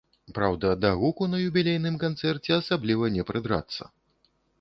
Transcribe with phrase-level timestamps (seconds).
[0.35, 3.83] Праўда, да гуку на юбілейным канцэрце асабліва не прыдрацца.